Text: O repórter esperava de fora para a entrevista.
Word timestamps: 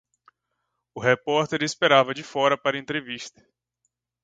O 0.95 0.99
repórter 0.99 1.61
esperava 1.61 2.11
de 2.11 2.23
fora 2.23 2.57
para 2.57 2.75
a 2.75 2.79
entrevista. 2.79 3.47